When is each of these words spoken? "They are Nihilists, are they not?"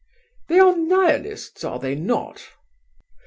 "They 0.47 0.57
are 0.57 0.75
Nihilists, 0.75 1.63
are 1.63 1.77
they 1.77 1.93
not?" 1.93 2.41